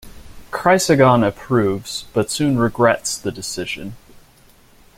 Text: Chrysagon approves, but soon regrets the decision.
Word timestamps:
Chrysagon 0.49 1.23
approves, 1.23 2.05
but 2.11 2.31
soon 2.31 2.57
regrets 2.57 3.19
the 3.19 3.31
decision. 3.31 3.95